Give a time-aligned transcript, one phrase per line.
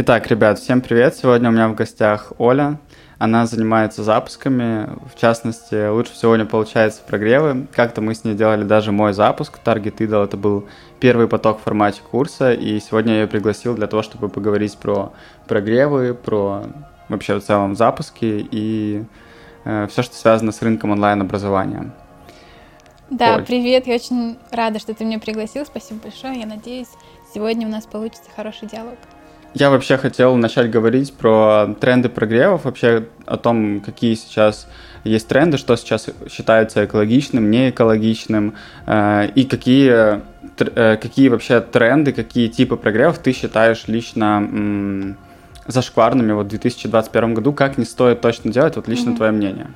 [0.00, 1.16] Итак, ребят, всем привет.
[1.16, 2.78] Сегодня у меня в гостях Оля.
[3.18, 7.66] Она занимается запусками, в частности, лучше всего не получается прогревы.
[7.72, 10.68] Как-то мы с ней делали даже мой запуск, Target Idol, это был
[11.00, 15.12] первый поток в формате курса, и сегодня я ее пригласил для того, чтобы поговорить про
[15.48, 16.62] прогревы, про
[17.08, 19.02] вообще в целом запуски и
[19.64, 21.90] э, все, что связано с рынком онлайн-образования.
[23.10, 23.44] Да, Оль.
[23.44, 26.90] привет, я очень рада, что ты меня пригласил, спасибо большое, я надеюсь,
[27.34, 28.94] сегодня у нас получится хороший диалог.
[29.54, 34.68] Я вообще хотел начать говорить про тренды прогревов, вообще о том, какие сейчас
[35.04, 38.54] есть тренды, что сейчас считается экологичным, неэкологичным,
[38.86, 40.20] э, и какие,
[40.58, 45.16] э, какие вообще тренды, какие типы прогревов ты считаешь лично м,
[45.66, 49.16] зашкварными вот в 2021 году, как не стоит точно делать, вот лично mm-hmm.
[49.16, 49.66] твое мнение.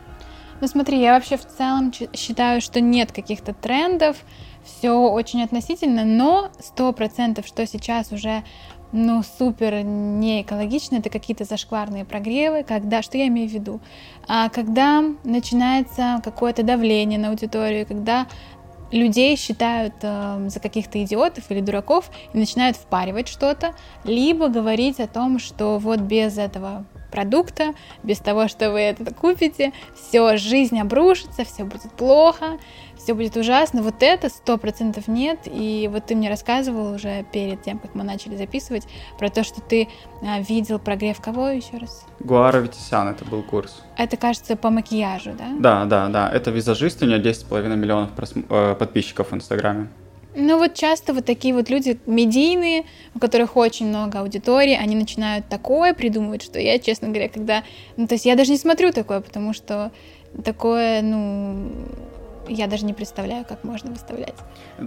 [0.61, 4.17] Ну смотри, я вообще в целом считаю, что нет каких-то трендов,
[4.65, 8.45] все очень относительно, но сто процентов, что сейчас уже
[8.92, 13.80] ну, супер не экологично, это какие-то зашкварные прогревы, когда, что я имею в виду,
[14.28, 18.27] а, когда начинается какое-то давление на аудиторию, когда
[18.92, 25.08] людей считают э, за каких-то идиотов или дураков и начинают впаривать что-то, либо говорить о
[25.08, 31.45] том, что вот без этого продукта, без того, что вы это купите, все, жизнь обрушится,
[31.45, 32.58] все будет плохо,
[33.03, 33.83] все будет ужасно.
[33.83, 35.41] Вот это сто процентов нет.
[35.47, 38.86] И вот ты мне рассказывал уже перед тем, как мы начали записывать,
[39.19, 39.89] про то, что ты
[40.22, 42.05] а, видел прогрев кого еще раз?
[42.20, 43.83] Гуара Витисян, это был курс.
[43.97, 45.48] Это, кажется, по макияжу, да?
[45.58, 46.30] Да, да, да.
[46.30, 48.45] Это визажист, у нее 10,5 миллионов просм...
[48.48, 49.89] э, подписчиков в Инстаграме.
[50.34, 55.47] Ну вот часто вот такие вот люди медийные, у которых очень много аудитории, они начинают
[55.48, 57.64] такое придумывать, что я, честно говоря, когда...
[57.98, 59.92] Ну, то есть я даже не смотрю такое, потому что
[60.42, 61.70] такое, ну,
[62.48, 64.35] я даже не представляю, как можно выставлять.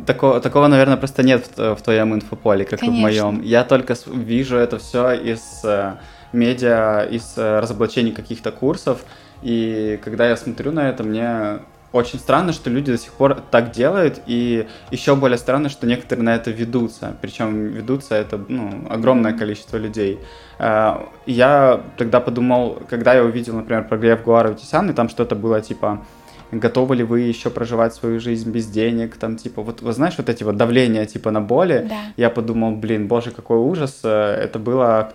[0.05, 2.97] Такого, такого наверное, просто нет в, в твоем инфополе, как Конечно.
[2.97, 3.41] и в моем.
[3.41, 5.95] Я только вижу это все из э,
[6.33, 9.03] медиа, из э, разоблачений каких-то курсов,
[9.41, 11.59] и когда я смотрю на это, мне
[11.95, 16.25] очень странно, что люди до сих пор так делают, и еще более странно, что некоторые
[16.25, 17.15] на это ведутся.
[17.21, 20.19] Причем ведутся это ну, огромное количество людей.
[20.59, 25.61] Э, я тогда подумал, когда я увидел, например, прогрев Гуара Тисян, и там что-то было
[25.61, 26.05] типа
[26.51, 30.29] готовы ли вы еще проживать свою жизнь без денег, там, типа, вот, вы знаешь, вот
[30.29, 31.95] эти вот давления, типа, на боли, да.
[32.17, 35.13] я подумал, блин, боже, какой ужас, э, это было,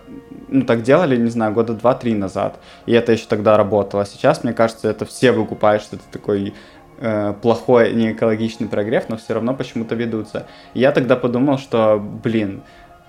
[0.49, 4.53] ну, так делали, не знаю, года два-три назад, и это еще тогда работало, сейчас, мне
[4.53, 6.53] кажется, это все выкупают, что это такой
[6.99, 10.47] э, плохой, неэкологичный прогрев, но все равно почему-то ведутся.
[10.73, 12.61] И я тогда подумал, что, блин,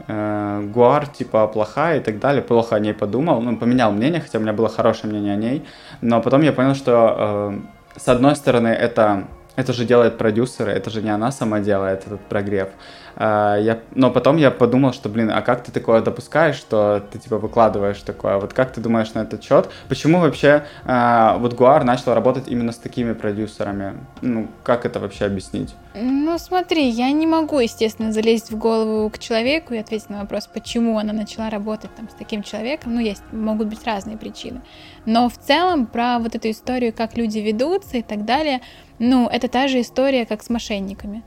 [0.06, 4.38] э, Гуар, типа, плохая и так далее, плохо о ней подумал, ну, поменял мнение, хотя
[4.38, 5.64] у меня было хорошее мнение о ней,
[6.00, 7.60] но потом я понял, что э,
[7.96, 12.20] с одной стороны, это, это же делает продюсеры, это же не она сама делает этот
[12.22, 12.70] прогрев.
[13.16, 17.18] А, я, но потом я подумал, что, блин, а как ты такое допускаешь, что ты,
[17.18, 18.38] типа, выкладываешь такое?
[18.38, 19.68] Вот как ты думаешь на этот счет?
[19.88, 23.98] Почему вообще а, вот Гуар начал работать именно с такими продюсерами?
[24.20, 25.74] Ну, как это вообще объяснить?
[25.94, 30.48] Ну, смотри, я не могу, естественно, залезть в голову к человеку и ответить на вопрос,
[30.52, 32.94] почему она начала работать там с таким человеком.
[32.94, 34.62] Ну, есть, могут быть разные причины.
[35.04, 38.60] Но в целом про вот эту историю, как люди ведутся и так далее,
[38.98, 41.22] ну, это та же история, как с мошенниками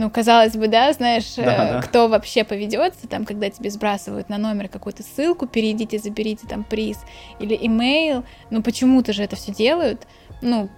[0.00, 1.82] ну, казалось бы, да, знаешь, да, э, да.
[1.82, 6.96] кто вообще поведется, там, когда тебе сбрасывают на номер какую-то ссылку, перейдите, заберите там приз,
[7.38, 10.06] или имейл, ну, почему-то же это все делают,
[10.40, 10.70] ну,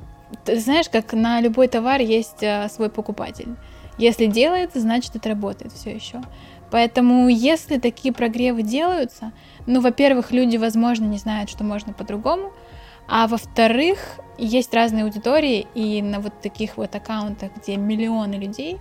[0.45, 3.55] ты знаешь, как на любой товар есть а, свой покупатель.
[3.97, 6.21] Если делается, значит, это работает все еще.
[6.73, 9.31] Поэтому, если такие прогревы делаются,
[9.67, 12.53] ну, во-первых, люди, возможно, не знают, что можно по-другому,
[13.09, 18.79] а во-вторых, есть разные аудитории, и на вот таких вот аккаунтах, где миллионы людей,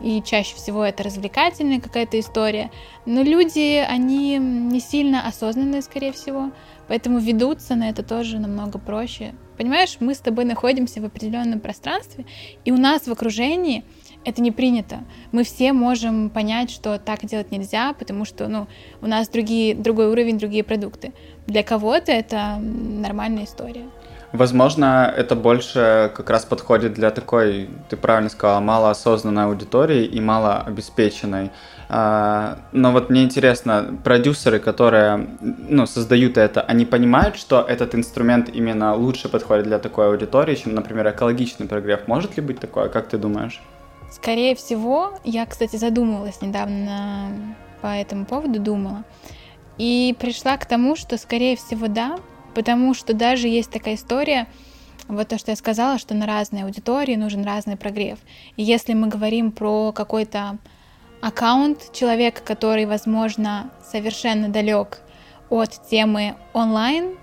[0.00, 2.70] и чаще всего это развлекательная какая-то история,
[3.04, 6.52] но люди, они не сильно осознанные, скорее всего,
[6.86, 9.34] поэтому ведутся на это тоже намного проще.
[9.56, 12.26] Понимаешь, мы с тобой находимся в определенном пространстве,
[12.64, 13.84] и у нас в окружении
[14.24, 15.04] это не принято.
[15.32, 18.68] Мы все можем понять, что так делать нельзя, потому что ну,
[19.00, 21.12] у нас другие, другой уровень, другие продукты.
[21.48, 23.86] Для кого-то это нормальная история.
[24.32, 31.50] Возможно, это больше как раз подходит для такой, ты правильно сказала, малоосознанной аудитории и малообеспеченной.
[31.88, 38.50] А, но вот мне интересно, продюсеры, которые ну, создают это, они понимают, что этот инструмент
[38.50, 42.06] именно лучше подходит для такой аудитории, чем, например, экологичный прогрев.
[42.06, 42.90] Может ли быть такое?
[42.90, 43.62] Как ты думаешь?
[44.10, 47.30] Скорее всего, я, кстати, задумывалась недавно
[47.80, 49.04] по этому поводу, думала,
[49.78, 52.18] и пришла к тому, что, скорее всего, да,
[52.54, 54.48] потому что даже есть такая история,
[55.06, 58.18] вот то, что я сказала, что на разные аудитории нужен разный прогрев.
[58.56, 60.58] И если мы говорим про какой-то
[61.22, 65.00] аккаунт человека, который, возможно, совершенно далек
[65.48, 67.16] от темы онлайн,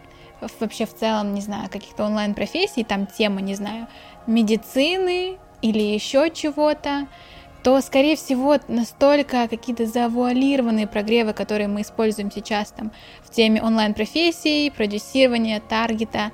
[0.59, 3.87] вообще в целом, не знаю, каких-то онлайн-профессий, там тема, не знаю,
[4.25, 7.07] медицины или еще чего-то,
[7.65, 12.91] то, скорее всего, настолько какие-то завуалированные прогревы, которые мы используем сейчас там
[13.23, 16.31] в теме онлайн-профессий, продюсирования, таргета,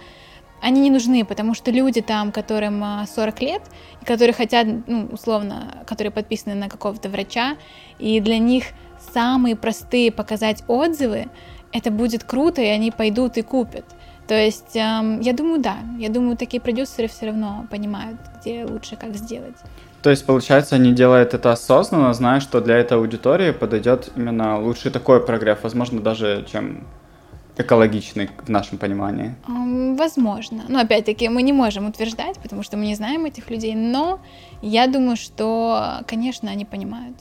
[0.61, 3.61] они не нужны, потому что люди там, которым 40 а, лет,
[4.01, 7.55] и которые хотят, ну, условно, которые подписаны на какого-то врача,
[7.97, 8.65] и для них
[9.13, 11.29] самые простые показать отзывы,
[11.71, 13.85] это будет круто, и они пойдут и купят.
[14.27, 18.97] То есть, эм, я думаю, да, я думаю, такие продюсеры все равно понимают, где лучше,
[18.97, 19.55] как сделать.
[20.01, 24.91] То есть, получается, они делают это осознанно, зная, что для этой аудитории подойдет именно лучший
[24.91, 26.87] такой прогрев, возможно, даже чем
[27.57, 29.35] экологичный в нашем понимании?
[29.97, 30.63] Возможно.
[30.67, 34.19] Но опять-таки мы не можем утверждать, потому что мы не знаем этих людей, но
[34.61, 37.17] я думаю, что, конечно, они понимают.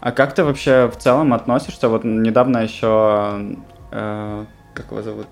[0.00, 1.88] А как ты вообще в целом относишься?
[1.88, 3.56] Вот недавно еще,
[3.90, 5.26] э, как его зовут?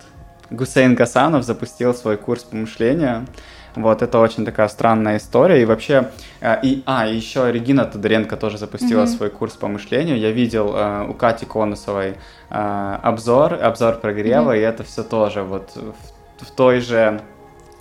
[0.50, 3.26] Гусейн Гасанов запустил свой курс по мышлению.
[3.74, 5.62] Вот, это очень такая странная история.
[5.62, 6.10] И вообще,
[6.40, 9.16] э, и, а, еще Регина Тодоренко тоже запустила mm-hmm.
[9.16, 10.18] свой курс по мышлению.
[10.18, 12.16] Я видел э, у Кати Конусовой
[12.50, 14.58] э, обзор, обзор прогрева, mm-hmm.
[14.58, 17.20] и это все тоже вот в, в той же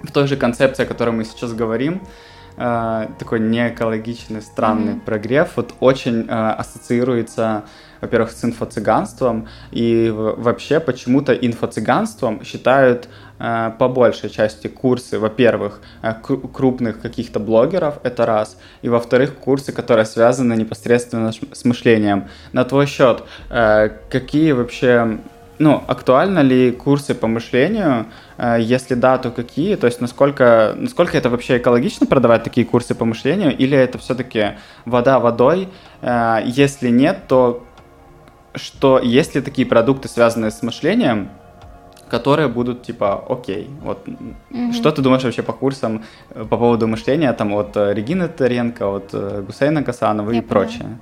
[0.02, 2.02] в той же концепции, о которой мы сейчас говорим,
[2.58, 5.06] э, такой неэкологичный, странный mm-hmm.
[5.06, 7.64] прогрев, вот очень э, ассоциируется
[8.02, 13.08] во-первых, с инфо-цыганством, и вообще почему-то инфо-цыганством считают
[13.40, 16.14] э, по большей части курсы, во-первых, э,
[16.54, 22.28] крупных каких-то блогеров, это раз, и во-вторых, курсы, которые связаны непосредственно с мышлением.
[22.54, 25.20] На твой счет, э, какие вообще
[25.60, 28.06] ну, актуально ли курсы по мышлению?
[28.38, 29.76] Э, если да, то какие?
[29.76, 33.56] То есть насколько, насколько это вообще экологично продавать такие курсы по мышлению?
[33.58, 35.70] Или это все-таки вода водой?
[36.02, 37.64] Э, если нет, то
[38.56, 41.30] что есть ли такие продукты, связанные с мышлением,
[42.10, 43.70] которые будут типа окей.
[43.82, 44.72] Вот mm-hmm.
[44.72, 49.46] что ты думаешь вообще по курсам э, по поводу мышления там от Регины Таренко, от
[49.46, 50.98] Гусейна Касанова Я и прочее?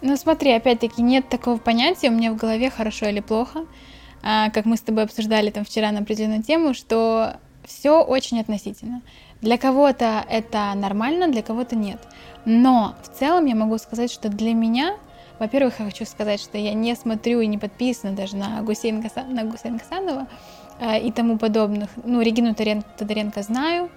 [0.00, 3.64] Ну смотри, опять-таки нет такого понятия у меня в голове хорошо или плохо,
[4.22, 9.02] как мы с тобой обсуждали там вчера на определенную тему, что все очень относительно.
[9.40, 12.00] Для кого-то это нормально, для кого-то нет.
[12.44, 14.96] Но в целом я могу сказать, что для меня
[15.38, 19.22] во-первых, я хочу сказать, что я не смотрю и не подписана даже на Гусейн, Гаса...
[19.22, 20.26] на Гусейн Гасанова
[20.80, 21.90] э, и тому подобных.
[22.04, 23.88] Ну, Регину Тодоренко знаю,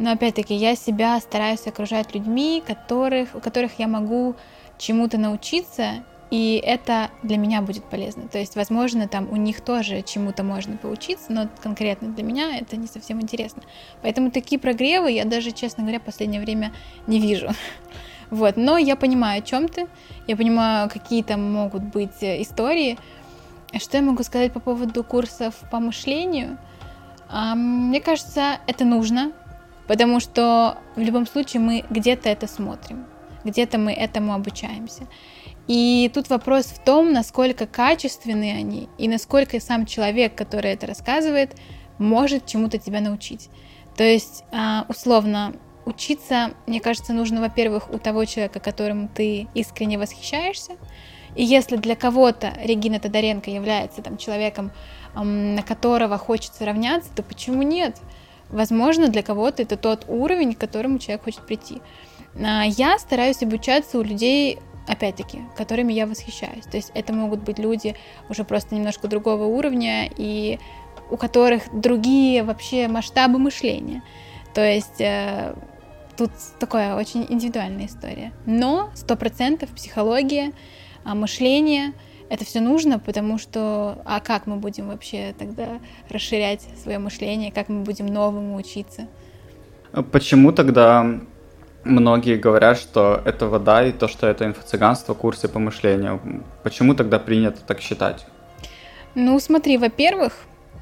[0.00, 4.34] но опять-таки я себя стараюсь окружать людьми, которых, у которых я могу
[4.78, 8.28] чему-то научиться, и это для меня будет полезно.
[8.28, 12.76] То есть, возможно, там у них тоже чему-то можно поучиться, но конкретно для меня это
[12.76, 13.62] не совсем интересно.
[14.00, 16.72] Поэтому такие прогревы я даже, честно говоря, в последнее время
[17.06, 17.48] не вижу.
[18.30, 19.88] Вот, но я понимаю, о чем ты,
[20.28, 22.96] я понимаю, какие там могут быть э, истории.
[23.76, 26.56] Что я могу сказать по поводу курсов по мышлению?
[27.28, 29.32] Мне кажется, это нужно,
[29.88, 33.04] потому что в любом случае мы где-то это смотрим,
[33.42, 35.08] где-то мы этому обучаемся.
[35.70, 41.54] И тут вопрос в том, насколько качественные они и насколько сам человек, который это рассказывает,
[41.96, 43.50] может чему-то тебя научить.
[43.96, 49.96] То есть, а, условно, учиться, мне кажется, нужно, во-первых, у того человека, которым ты искренне
[49.96, 50.72] восхищаешься.
[51.36, 54.72] И если для кого-то Регина Тодоренко является там, человеком,
[55.14, 57.96] на которого хочется равняться, то почему нет?
[58.48, 61.80] Возможно, для кого-то это тот уровень, к которому человек хочет прийти.
[62.34, 66.64] А, я стараюсь обучаться у людей, опять-таки, которыми я восхищаюсь.
[66.64, 67.96] То есть это могут быть люди
[68.28, 70.58] уже просто немножко другого уровня и
[71.10, 74.02] у которых другие вообще масштабы мышления.
[74.54, 75.54] То есть э,
[76.16, 78.32] тут такая очень индивидуальная история.
[78.46, 80.52] Но сто процентов психология,
[81.04, 81.92] а, мышление
[82.28, 87.68] это все нужно, потому что а как мы будем вообще тогда расширять свое мышление, как
[87.68, 89.08] мы будем новому учиться?
[90.12, 91.20] Почему тогда
[91.84, 96.20] многие говорят, что это вода и то, что это инфо-цыганство, курсы по мышлению?
[96.62, 98.26] Почему тогда принято так считать?
[99.14, 100.32] Ну, смотри, во-первых,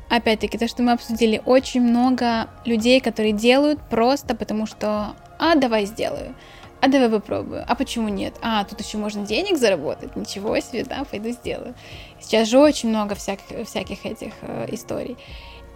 [0.09, 5.87] опять-таки, то, что мы обсудили, очень много людей, которые делают просто потому, что а давай
[5.87, 6.35] сделаю,
[6.81, 8.35] а давай попробую, а почему нет?
[8.43, 11.75] А, тут еще можно денег заработать, ничего себе, да, пойду сделаю.
[12.21, 15.17] Сейчас же очень много всяких, всяких этих э, историй.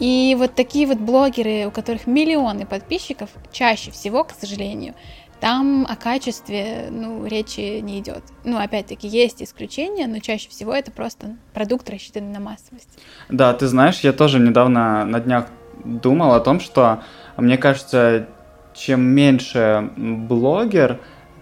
[0.03, 4.95] И вот такие вот блогеры, у которых миллионы подписчиков, чаще всего, к сожалению,
[5.39, 8.25] там о качестве, ну, речи не идет.
[8.43, 12.99] Ну, опять-таки, есть исключения, но чаще всего это просто продукт, рассчитанный на массовость.
[13.29, 15.47] Да, ты знаешь, я тоже недавно на днях
[15.85, 17.05] думал о том, что,
[17.37, 18.27] мне кажется,
[18.75, 20.99] чем меньше блогер,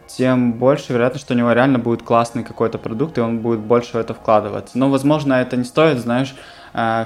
[0.07, 3.93] тем больше вероятность, что у него реально будет классный какой-то продукт, и он будет больше
[3.93, 4.77] в это вкладываться.
[4.77, 6.35] Но, возможно, это не стоит, знаешь,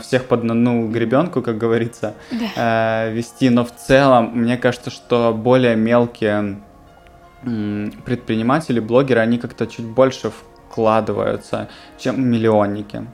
[0.02, 3.06] всех под одну гребенку, как говорится, да.
[3.06, 3.50] Э, вести.
[3.50, 6.61] Но в целом, мне кажется, что более мелкие
[7.42, 11.68] предприниматели, блогеры, они как-то чуть больше вкладываются,
[11.99, 13.06] чем миллионники.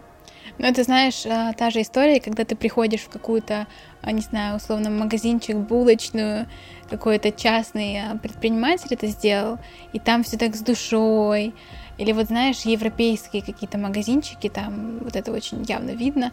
[0.61, 3.67] Ну, это, знаешь, а, та же история, когда ты приходишь в какую-то,
[4.03, 6.49] а, не знаю, условно, магазинчик, булочную,
[6.91, 9.59] какой-то частный а, предприниматель это сделал,
[9.95, 11.55] и там все так с душой.
[12.01, 16.33] Или вот, знаешь, европейские какие-то магазинчики, там вот это очень явно видно,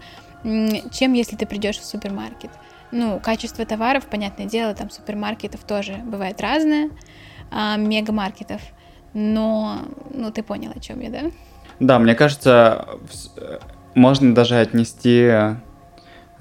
[0.91, 2.51] чем если ты придешь в супермаркет.
[2.93, 6.89] Ну, качество товаров, понятное дело, там супермаркетов тоже бывает разное,
[7.51, 8.61] а, мегамаркетов,
[9.13, 9.79] но,
[10.13, 11.21] ну, ты понял, о чем я, да?
[11.81, 12.87] Да, мне кажется,
[13.93, 15.29] можно даже отнести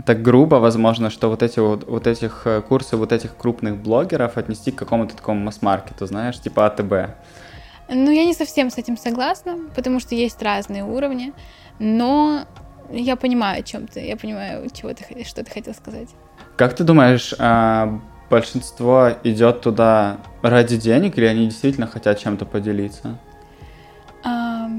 [0.04, 4.36] так грубо, возможно, что вот эти вот, вот этих э, курсы, вот этих крупных блогеров
[4.36, 7.16] отнести к какому-то такому масс-маркету, знаешь, типа АТБ.
[7.88, 11.32] Ну, я не совсем с этим согласна, потому что есть разные уровни,
[11.78, 12.44] но
[12.90, 16.08] я понимаю, о чем ты, я понимаю, чего ты, что ты хотел сказать.
[16.56, 18.00] Как ты думаешь, а,
[18.30, 23.18] большинство идет туда ради денег или они действительно хотят чем-то поделиться?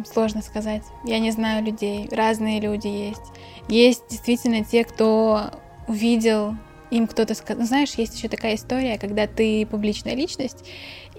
[0.05, 0.83] Сложно сказать.
[1.05, 2.09] Я не знаю людей.
[2.11, 3.21] Разные люди есть.
[3.67, 5.51] Есть действительно те, кто
[5.87, 6.55] увидел,
[6.91, 7.61] им кто-то сказал...
[7.61, 10.65] Ну, знаешь, есть еще такая история, когда ты публичная личность,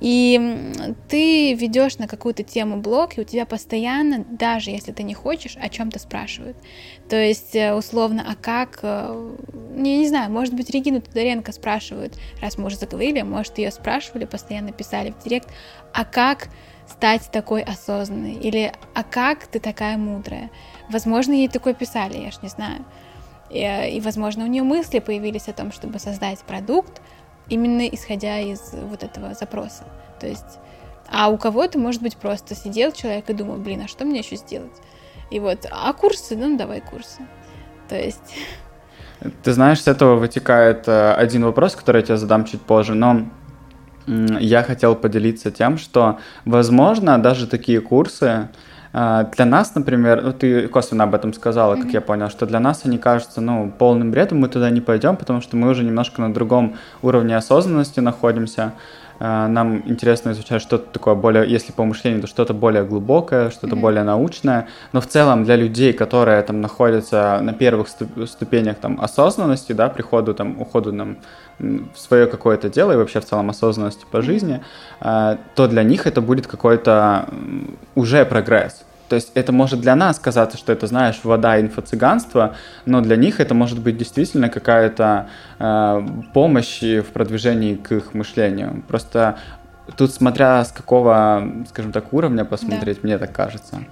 [0.00, 0.72] и
[1.08, 5.56] ты ведешь на какую-то тему блог, и у тебя постоянно, даже если ты не хочешь,
[5.60, 6.56] о чем-то спрашивают.
[7.08, 8.78] То есть, э, условно, а как...
[8.82, 9.34] Э,
[9.74, 14.24] я не знаю, может быть, Регину Тодоренко спрашивают, раз мы уже заговорили, может, ее спрашивали,
[14.24, 15.48] постоянно писали в директ,
[15.92, 16.48] а как
[16.88, 18.34] стать такой осознанной?
[18.34, 20.50] Или «А как ты такая мудрая?»
[20.88, 22.84] Возможно, ей такое писали, я ж не знаю.
[23.50, 23.60] И,
[23.96, 27.02] и, возможно, у нее мысли появились о том, чтобы создать продукт,
[27.48, 29.84] именно исходя из вот этого запроса.
[30.20, 30.58] То есть,
[31.10, 34.36] а у кого-то, может быть, просто сидел человек и думал, блин, а что мне еще
[34.36, 34.76] сделать?
[35.30, 37.22] И вот, а курсы, ну давай курсы.
[37.88, 38.34] То есть...
[39.42, 43.28] Ты знаешь, с этого вытекает э, один вопрос, который я тебе задам чуть позже, но
[44.06, 48.48] я хотел поделиться тем, что, возможно, даже такие курсы
[49.36, 51.92] для нас, например, ну ты косвенно об этом сказала, как mm-hmm.
[51.92, 55.40] я понял, что для нас они кажутся, ну, полным бредом, мы туда не пойдем, потому
[55.40, 58.72] что мы уже немножко на другом уровне осознанности находимся.
[59.20, 63.76] Э, нам интересно изучать что-то такое более, если по мышлению, то что-то более глубокое, что-то
[63.76, 63.80] mm-hmm.
[63.80, 64.66] более научное.
[64.92, 67.88] Но в целом для людей, которые там находятся на первых
[68.26, 71.18] ступенях там осознанности, да, приходу там, уходу нам
[71.58, 74.60] в свое какое-то дело и вообще в целом осознанности по жизни,
[75.00, 77.28] э, то для них это будет какой-то
[77.94, 78.84] уже прогресс.
[79.08, 83.40] То есть это может для нас казаться, что это, знаешь, вода инфо-цыганства, но для них
[83.40, 88.84] это может быть действительно какая-то э, помощь в продвижении к их мышлению.
[88.86, 89.38] Просто
[89.96, 93.06] тут смотря с какого, скажем так, уровня посмотреть, да.
[93.06, 93.84] мне так кажется.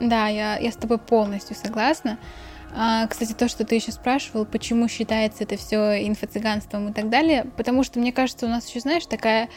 [0.00, 2.18] Да, я, я с тобой полностью согласна.
[2.74, 7.46] А, кстати, то, что ты еще спрашивал, почему считается это все инфо-цыганством и так далее,
[7.56, 9.48] потому что, мне кажется, у нас еще, знаешь, такая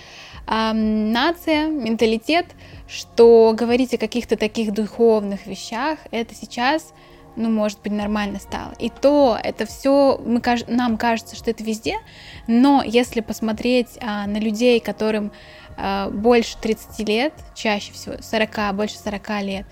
[0.48, 2.46] э, нация, менталитет,
[2.88, 6.94] что говорить о каких-то таких духовных вещах, это сейчас
[7.36, 8.74] ну, может быть, нормально стало.
[8.80, 11.96] И то это все, мы, нам кажется, что это везде,
[12.48, 15.32] но если посмотреть а, на людей, которым
[15.78, 19.66] а, больше 30 лет, чаще всего 40, больше 40 лет,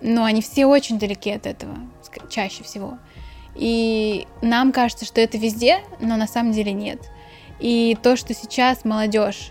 [0.00, 1.76] но они все очень далеки от этого,
[2.28, 2.98] чаще всего.
[3.54, 7.10] И нам кажется, что это везде, но на самом деле нет.
[7.58, 9.50] И то, что сейчас молодежь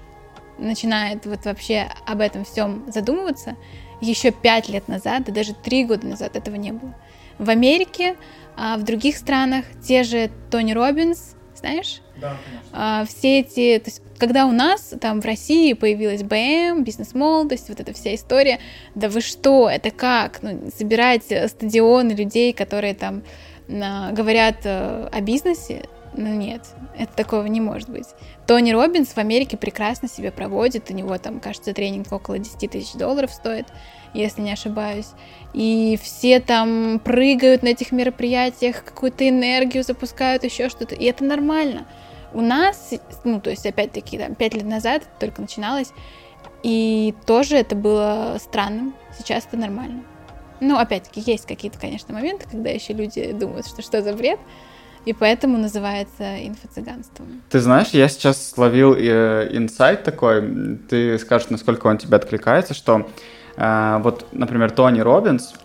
[0.57, 3.55] начинает вот вообще об этом всем задумываться,
[3.99, 6.95] еще пять лет назад, да даже три года назад этого не было.
[7.37, 8.15] В Америке,
[8.55, 12.01] а в других странах те же Тони Робинс, знаешь?
[12.15, 12.69] Да, конечно.
[12.73, 17.79] А, все эти, то есть, когда у нас там в России появилась БМ, бизнес-молодость, вот
[17.79, 18.59] эта вся история,
[18.95, 20.41] да вы что, это как?
[20.41, 23.23] Ну, собирать стадионы людей, которые там
[23.67, 26.61] говорят э, о бизнесе, ну нет,
[26.97, 28.07] это такого не может быть.
[28.47, 32.93] Тони Робинс в Америке прекрасно себя проводит, у него там, кажется, тренинг около 10 тысяч
[32.93, 33.67] долларов стоит,
[34.13, 35.09] если не ошибаюсь.
[35.53, 41.85] И все там прыгают на этих мероприятиях, какую-то энергию запускают, еще что-то, и это нормально.
[42.33, 45.91] У нас, ну, то есть, опять-таки, там, 5 лет назад это только начиналось,
[46.63, 50.03] и тоже это было странным, сейчас это нормально.
[50.59, 54.39] Ну, опять-таки, есть какие-то, конечно, моменты, когда еще люди думают, что что за бред,
[55.05, 57.41] и поэтому называется инфо-цыганством.
[57.49, 63.07] Ты знаешь, я сейчас словил э, инсайт такой, ты скажешь, насколько он тебе откликается, что
[63.57, 65.55] вот, например, Тони Робинс,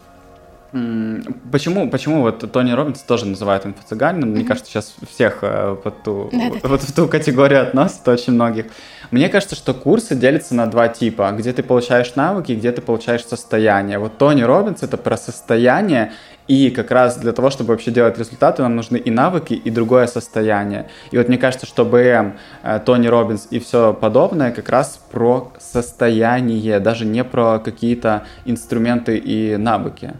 [0.73, 4.31] Почему, почему вот Тони Робинс тоже называют инфо-цыганином?
[4.31, 6.31] Мне кажется, сейчас всех э, под ту,
[6.63, 8.67] вот в ту категорию относят очень многих.
[9.11, 11.31] Мне кажется, что курсы делятся на два типа.
[11.37, 13.99] Где ты получаешь навыки, где ты получаешь состояние.
[13.99, 16.13] Вот Тони Робинс— это про состояние,
[16.49, 20.07] и как раз для того, чтобы вообще делать результаты, нам нужны и навыки, и другое
[20.07, 20.89] состояние.
[21.11, 25.53] И вот мне кажется, что БМ, э, Тони Робинс и все подобное как раз про
[25.61, 30.15] состояние, даже не про какие-то инструменты и навыки.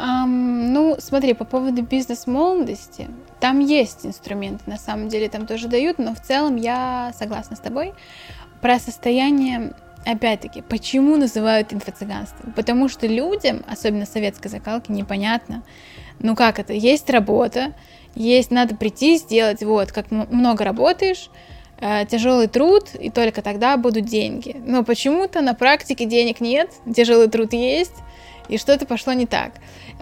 [0.00, 5.98] Um, ну, смотри, по поводу бизнес-молодости, там есть инструменты, на самом деле, там тоже дают,
[5.98, 7.92] но в целом я согласна с тобой.
[8.62, 9.74] Про состояние,
[10.06, 12.54] опять-таки, почему называют инфо-цыганством?
[12.54, 15.62] Потому что людям, особенно советской закалки, непонятно,
[16.18, 17.74] ну как это, есть работа,
[18.14, 21.28] есть, надо прийти, сделать, вот, как много работаешь,
[21.78, 24.56] э, тяжелый труд, и только тогда будут деньги.
[24.64, 27.96] Но почему-то на практике денег нет, тяжелый труд есть,
[28.50, 29.52] и что-то пошло не так.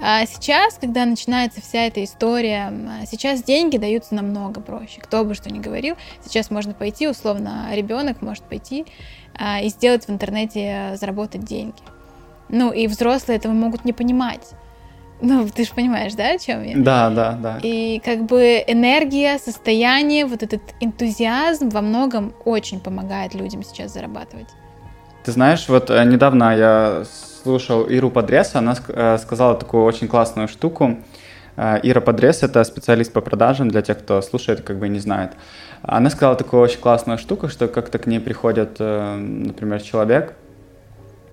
[0.01, 2.73] А сейчас, когда начинается вся эта история,
[3.11, 5.01] сейчас деньги даются намного проще.
[5.01, 8.87] Кто бы что ни говорил, сейчас можно пойти, условно, ребенок может пойти
[9.39, 11.83] а, и сделать в интернете, заработать деньги.
[12.49, 14.49] Ну, и взрослые этого могут не понимать.
[15.21, 16.77] Ну, ты же понимаешь, да, о чем я?
[16.77, 17.59] Да, да, да.
[17.63, 24.49] И как бы энергия, состояние, вот этот энтузиазм во многом очень помогает людям сейчас зарабатывать.
[25.29, 27.03] Ты знаешь, вот э, недавно я
[27.43, 31.01] слушал Иру Подрез, она э, сказала такую очень классную штуку.
[31.55, 35.33] Э, Ира Подрез— это специалист по продажам, для тех, кто слушает, как бы не знает.
[35.83, 40.33] Она сказала такую очень классную штуку, что как-то к ней приходит, например, человек—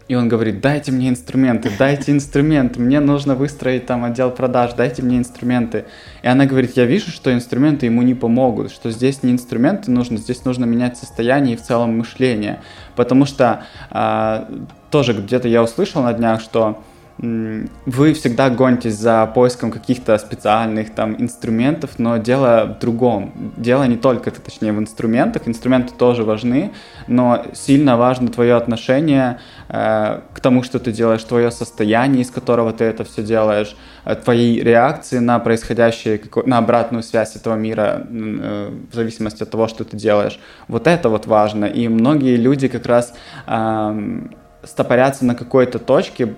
[0.07, 5.01] и он говорит, дайте мне инструменты, дайте инструменты, мне нужно выстроить там отдел продаж, дайте
[5.01, 5.85] мне инструменты.
[6.21, 10.17] И она говорит, я вижу, что инструменты ему не помогут, что здесь не инструменты нужны,
[10.17, 12.61] здесь нужно менять состояние и в целом мышление.
[12.95, 14.47] Потому что а,
[14.91, 16.83] тоже где-то я услышал на днях, что
[17.17, 23.53] вы всегда гонитесь за поиском каких-то специальных там инструментов, но дело в другом.
[23.55, 25.47] Дело не только, точнее, в инструментах.
[25.47, 26.73] Инструменты тоже важны,
[27.07, 32.73] но сильно важно твое отношение э, к тому, что ты делаешь, твое состояние, из которого
[32.73, 38.71] ты это все делаешь, э, твои реакции на происходящее, на обратную связь этого мира, э,
[38.91, 40.37] в зависимости от того, что ты делаешь.
[40.67, 41.63] Вот это вот важно.
[41.63, 43.13] И многие люди как раз
[43.47, 44.21] э,
[44.63, 46.35] стопорятся на какой-то точке,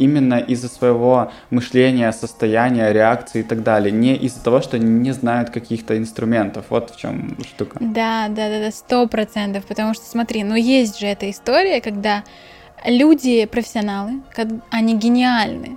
[0.00, 5.50] именно из-за своего мышления, состояния, реакции и так далее, не из-за того, что не знают
[5.50, 6.66] каких-то инструментов.
[6.70, 7.78] Вот в чем штука.
[7.80, 12.24] Да, да, да, да, сто процентов, потому что смотри, ну есть же эта история, когда
[12.84, 14.22] люди профессионалы,
[14.70, 15.76] они гениальны,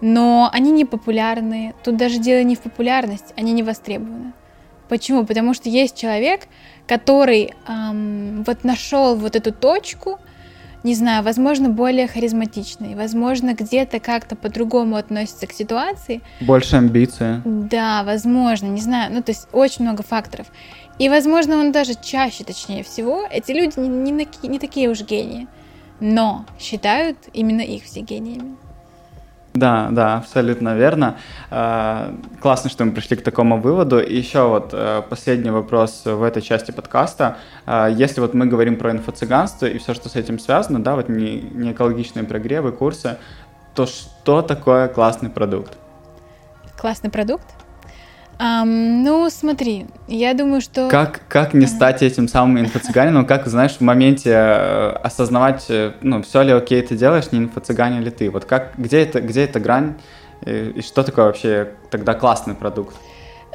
[0.00, 1.74] но они не популярны.
[1.84, 4.32] Тут даже дело не в популярности, они не востребованы.
[4.88, 5.24] Почему?
[5.24, 6.48] Потому что есть человек,
[6.88, 10.18] который эм, вот нашел вот эту точку,
[10.82, 16.22] не знаю, возможно, более харизматичный, возможно, где-то как-то по-другому относится к ситуации.
[16.40, 17.42] Больше амбиции.
[17.44, 20.46] Да, возможно, не знаю, ну то есть очень много факторов.
[20.98, 25.48] И, возможно, он даже чаще, точнее всего, эти люди не, не, не такие уж гении,
[25.98, 28.56] но считают именно их все гениями.
[29.60, 31.18] Да, да, абсолютно верно.
[31.50, 34.00] А, классно, что мы пришли к такому выводу.
[34.00, 37.36] И еще вот э, последний вопрос в этой части подкаста.
[37.66, 41.10] А, если вот мы говорим про инфо-цыганство и все, что с этим связано, да, вот
[41.10, 43.18] не, не экологичные прогревы, курсы,
[43.74, 45.76] то что такое классный продукт?
[46.78, 47.59] Классный продукт?
[48.40, 50.88] Um, ну, смотри, я думаю, что...
[50.88, 56.22] Как, как не стать этим самым инфо-цыганином, как, знаешь, в моменте э, осознавать, э, ну,
[56.22, 58.30] все ли окей ты делаешь, не инфо-цыгане ли ты?
[58.30, 59.96] Вот как, где, это, где эта грань,
[60.46, 62.96] и, и что такое вообще тогда классный продукт?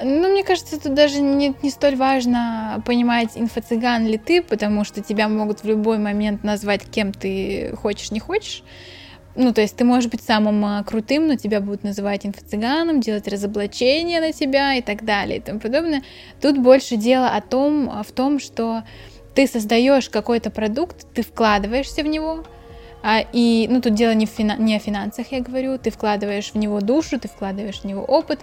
[0.03, 5.01] Ну, мне кажется, тут даже не, не столь важно понимать, инфо-цыган ли ты, потому что
[5.01, 8.61] тебя могут в любой момент назвать кем ты хочешь, не хочешь.
[9.35, 13.27] Ну, то есть ты можешь быть самым а, крутым, но тебя будут называть инфо-цыганом, делать
[13.27, 16.03] разоблачения на тебя и так далее и тому подобное.
[16.41, 18.83] Тут больше дело о том, а, в том, что
[19.33, 22.45] ты создаешь какой-то продукт, ты вкладываешься в него,
[23.03, 26.51] а, и, ну, тут дело не, в фина- не о финансах, я говорю, ты вкладываешь
[26.51, 28.39] в него душу, ты вкладываешь в него опыт.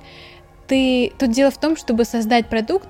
[0.68, 1.12] Ты...
[1.18, 2.86] Тут дело в том, чтобы создать продукт,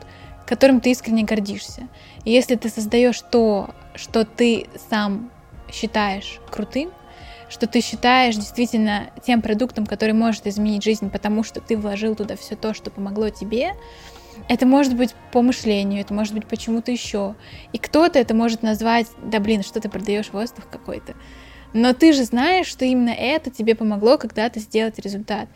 [0.46, 1.88] которым ты искренне гордишься.
[2.24, 5.30] И если ты создаешь то, что ты сам
[5.72, 6.90] считаешь крутым,
[7.52, 12.34] что ты считаешь действительно тем продуктом, который может изменить жизнь, потому что ты вложил туда
[12.34, 13.74] все то, что помогло тебе,
[14.48, 17.34] это может быть по мышлению, это может быть почему-то еще.
[17.74, 21.14] И кто-то это может назвать, да блин, что ты продаешь воздух какой-то.
[21.74, 25.46] Но ты же знаешь, что именно это тебе помогло когда-то сделать результат.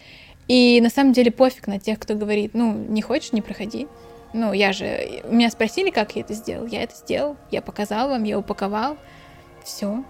[0.48, 3.88] И на самом деле пофиг на тех, кто говорит, ну, не хочешь, не проходи.
[4.34, 5.22] Ну, я же...
[5.30, 6.66] Меня спросили, как я это сделал.
[6.66, 8.98] Я это сделал, я показал вам, я упаковал.
[9.64, 10.04] Все.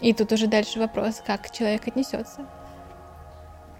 [0.00, 2.46] И тут уже дальше вопрос, как человек отнесется.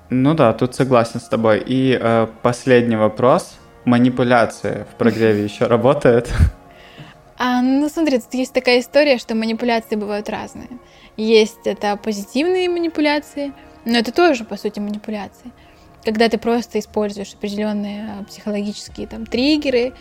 [0.09, 1.63] Ну да, тут согласен с тобой.
[1.67, 3.57] И э, последний вопрос.
[3.85, 6.33] Манипуляции в прогреве еще работает?
[7.39, 10.69] А, ну смотри, тут есть такая история, что манипуляции бывают разные.
[11.17, 13.53] Есть это позитивные манипуляции,
[13.85, 15.51] но это тоже, по сути, манипуляции.
[16.05, 19.93] Когда ты просто используешь определенные психологические там триггеры, э,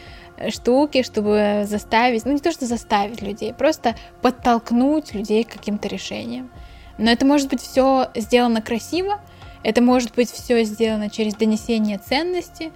[0.49, 6.49] штуки, чтобы заставить, ну не то, что заставить людей, просто подтолкнуть людей к каким-то решениям.
[6.97, 9.19] Но это может быть все сделано красиво,
[9.63, 12.71] это может быть все сделано через донесение ценности,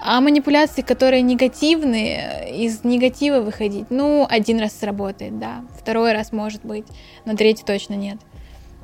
[0.00, 6.64] а манипуляции, которые негативные, из негатива выходить, ну, один раз сработает, да, второй раз может
[6.64, 6.86] быть,
[7.24, 8.18] но третий точно нет.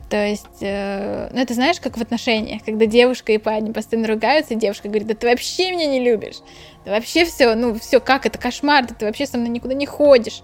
[0.08, 4.54] То есть, э, ну, это знаешь, как в отношениях, когда девушка и парень постоянно ругаются,
[4.54, 6.36] и девушка говорит, да ты вообще меня не любишь,
[6.84, 9.86] да вообще все, ну, все, как это кошмар, да ты вообще со мной никуда не
[9.86, 10.42] ходишь.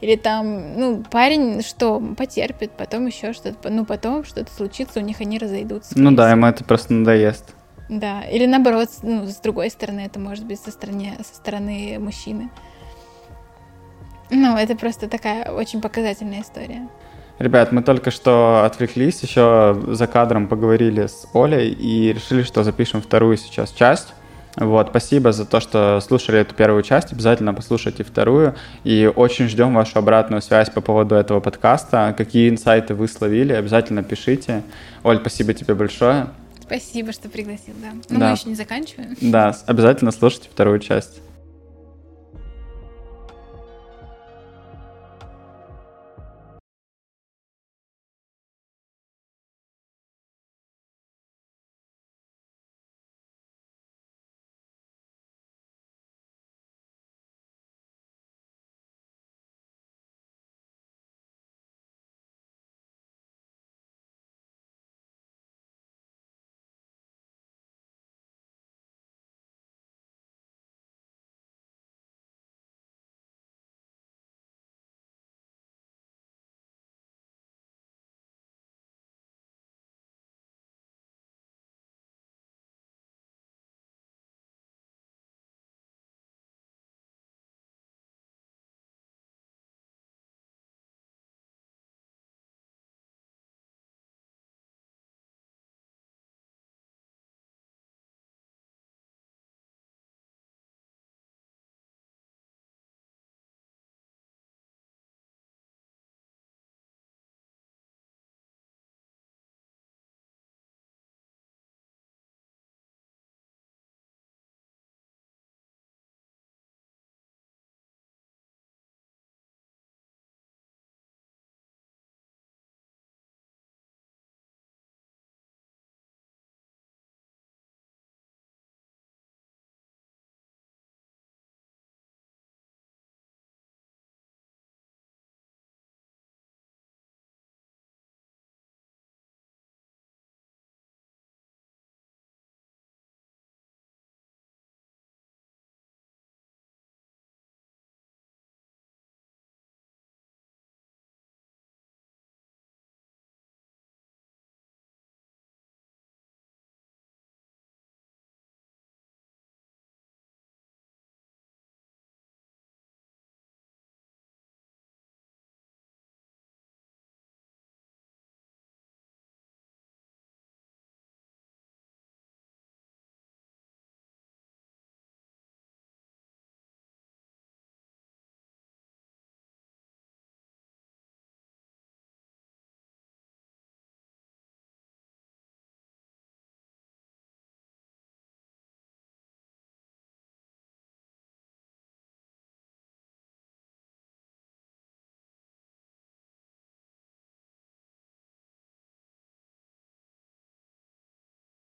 [0.00, 5.20] Или там, ну, парень что, потерпит, потом еще что-то, ну, потом что-то случится, у них
[5.20, 5.92] они разойдутся.
[5.96, 7.54] Ну да, ему это просто надоест.
[7.88, 12.50] Да, или наоборот, ну, с другой стороны, это может быть со стороны, со стороны мужчины.
[14.30, 16.88] Ну, это просто такая очень показательная история.
[17.42, 23.02] Ребят, мы только что отвлеклись, еще за кадром поговорили с Олей и решили, что запишем
[23.02, 24.14] вторую сейчас часть.
[24.54, 27.12] Вот, спасибо за то, что слушали эту первую часть.
[27.12, 28.54] Обязательно послушайте вторую.
[28.84, 32.14] И очень ждем вашу обратную связь по поводу этого подкаста.
[32.16, 34.62] Какие инсайты вы словили, обязательно пишите.
[35.02, 36.28] Оль, спасибо тебе большое.
[36.60, 37.88] Спасибо, что пригласил, да.
[38.08, 38.28] Но да.
[38.28, 39.16] мы еще не заканчиваем.
[39.20, 41.20] Да, обязательно слушайте вторую часть.